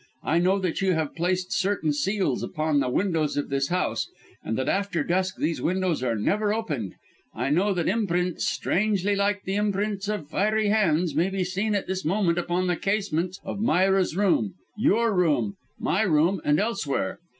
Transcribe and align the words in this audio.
I 0.23 0.39
know 0.39 0.57
that 0.57 0.81
you 0.81 0.93
have 0.93 1.13
placed 1.13 1.51
certain 1.51 1.93
seals 1.93 2.41
upon 2.41 2.79
the 2.79 2.89
windows 2.89 3.37
of 3.37 3.49
this 3.49 3.67
house, 3.67 4.09
and 4.43 4.57
that 4.57 4.67
after 4.67 5.03
dusk 5.03 5.37
these 5.37 5.61
windows 5.61 6.01
are 6.01 6.15
never 6.15 6.51
opened. 6.55 6.95
I 7.35 7.51
know 7.51 7.71
that 7.75 7.87
imprints, 7.87 8.47
strangely 8.49 9.15
like 9.15 9.43
the 9.43 9.53
imprints 9.53 10.07
of 10.07 10.27
fiery 10.27 10.69
hands, 10.69 11.13
may 11.13 11.29
be 11.29 11.43
seen 11.43 11.75
at 11.75 11.85
this 11.85 12.03
moment 12.03 12.39
upon 12.39 12.65
the 12.65 12.77
casements 12.77 13.39
of 13.43 13.59
Myra's 13.61 14.17
room, 14.17 14.55
your 14.75 15.13
room, 15.13 15.55
my 15.77 16.01
room, 16.01 16.41
and 16.43 16.59
elsewhere. 16.59 17.19